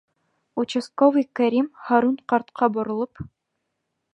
[0.61, 3.25] Участковый Кәрим Һарун ҡартҡа боролоп: